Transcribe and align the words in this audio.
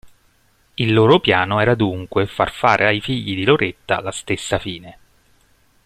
Il 0.73 0.93
loro 0.95 1.19
piano 1.19 1.59
era 1.59 1.75
dunque 1.75 2.25
far 2.25 2.51
fare 2.51 2.87
ai 2.87 3.01
figli 3.01 3.35
di 3.35 3.45
Loretta 3.45 4.01
la 4.01 4.09
stessa 4.11 4.57
fine. 4.57 4.97